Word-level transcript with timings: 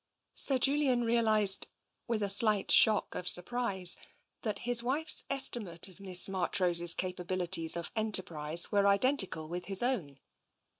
Sir 0.33 0.57
Julian 0.57 1.03
realised, 1.03 1.67
with 2.07 2.23
a 2.23 2.27
slight 2.29 2.71
shock 2.71 3.13
of 3.13 3.29
surprise, 3.29 3.97
that 4.41 4.57
his 4.65 4.81
wife's 4.81 5.25
estimate 5.29 5.87
of 5.89 5.99
Miss 5.99 6.27
Marchrose's 6.27 6.95
capabilities 6.95 7.77
of 7.77 7.91
enterprise 7.95 8.71
were 8.71 8.87
identical 8.87 9.47
with 9.47 9.65
his 9.65 9.83
own. 9.83 10.19